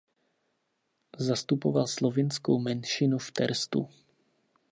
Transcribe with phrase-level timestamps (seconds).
[1.17, 3.89] Zastupoval slovinskou menšinu v Terstu.